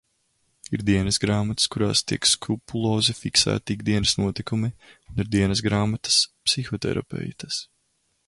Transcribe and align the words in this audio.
Ir 0.75 0.83
dienasgrāmatas, 0.85 1.67
kurās 1.75 2.01
tiek 2.11 2.29
skrupulozi 2.29 3.15
fiksēti 3.19 3.77
ikdienas 3.77 4.13
notikumi, 4.23 4.71
un 5.11 5.23
ir 5.25 5.29
dienasgrāmatas– 5.37 6.19
psihoterapeites. 6.49 7.61